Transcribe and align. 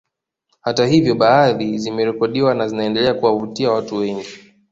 Hata 0.61 0.85
hivyo 0.85 1.15
baadhi 1.15 1.77
zimerekodiwa 1.77 2.55
na 2.55 2.67
zinaendelea 2.67 3.13
kuwavutia 3.13 3.71
watu 3.71 3.95
wengi 3.95 4.27